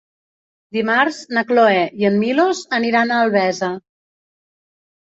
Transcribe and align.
Dimarts 0.77 1.19
na 1.37 1.43
Cloè 1.51 1.85
i 2.01 2.09
en 2.11 2.19
Milos 2.25 2.65
aniran 2.81 3.13
a 3.13 3.23
Albesa. 3.29 3.73